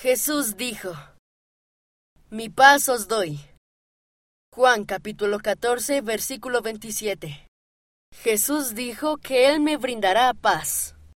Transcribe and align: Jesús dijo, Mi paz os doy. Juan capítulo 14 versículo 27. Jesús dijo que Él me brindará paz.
Jesús 0.00 0.56
dijo, 0.56 0.94
Mi 2.30 2.48
paz 2.48 2.88
os 2.88 3.08
doy. 3.08 3.40
Juan 4.54 4.84
capítulo 4.84 5.40
14 5.40 6.02
versículo 6.02 6.62
27. 6.62 7.48
Jesús 8.14 8.76
dijo 8.76 9.16
que 9.16 9.48
Él 9.48 9.58
me 9.58 9.76
brindará 9.76 10.32
paz. 10.34 10.94